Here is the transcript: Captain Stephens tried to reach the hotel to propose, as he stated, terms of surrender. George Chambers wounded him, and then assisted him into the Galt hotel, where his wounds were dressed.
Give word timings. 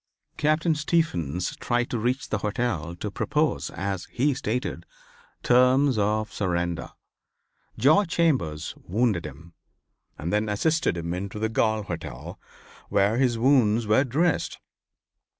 Captain 0.35 0.73
Stephens 0.73 1.55
tried 1.57 1.87
to 1.91 1.99
reach 1.99 2.29
the 2.29 2.39
hotel 2.39 2.95
to 2.95 3.11
propose, 3.11 3.69
as 3.69 4.05
he 4.05 4.33
stated, 4.33 4.83
terms 5.43 5.95
of 5.99 6.33
surrender. 6.33 6.89
George 7.77 8.07
Chambers 8.09 8.73
wounded 8.83 9.27
him, 9.27 9.53
and 10.17 10.33
then 10.33 10.49
assisted 10.49 10.97
him 10.97 11.13
into 11.13 11.37
the 11.37 11.49
Galt 11.49 11.85
hotel, 11.85 12.39
where 12.89 13.17
his 13.17 13.37
wounds 13.37 13.85
were 13.85 14.03
dressed. 14.03 14.57